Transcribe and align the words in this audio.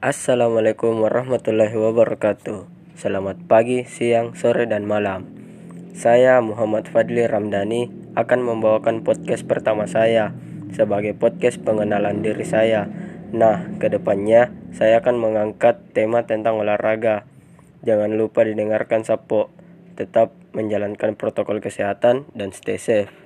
Assalamualaikum 0.00 1.04
warahmatullahi 1.04 1.76
wabarakatuh. 1.76 2.64
Selamat 2.96 3.36
pagi, 3.44 3.84
siang, 3.84 4.32
sore, 4.32 4.64
dan 4.64 4.88
malam. 4.88 5.28
Saya 5.92 6.40
Muhammad 6.40 6.88
Fadli 6.88 7.28
Ramdhani 7.28 7.92
akan 8.16 8.40
membawakan 8.40 9.04
podcast 9.04 9.44
pertama 9.44 9.84
saya 9.84 10.32
sebagai 10.72 11.12
podcast 11.12 11.60
pengenalan 11.60 12.24
diri 12.24 12.48
saya. 12.48 12.88
Nah, 13.36 13.76
ke 13.76 13.92
depannya 13.92 14.48
saya 14.72 15.04
akan 15.04 15.20
mengangkat 15.20 15.84
tema 15.92 16.24
tentang 16.24 16.56
olahraga. 16.56 17.28
Jangan 17.84 18.16
lupa 18.16 18.48
didengarkan 18.48 19.04
Sapo. 19.04 19.52
Tetap 20.00 20.32
menjalankan 20.56 21.12
protokol 21.12 21.60
kesehatan 21.60 22.24
dan 22.32 22.56
stay 22.56 22.80
safe. 22.80 23.19